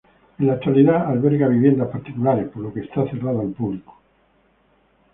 En 0.39 0.47
la 0.47 0.53
actualidad 0.53 1.05
alberga 1.05 1.47
viviendas 1.47 1.89
particulares, 1.89 2.49
por 2.49 2.63
lo 2.63 2.73
que 2.73 2.79
está 2.79 3.07
cerrado 3.07 3.41
al 3.41 3.51
público. 3.51 3.99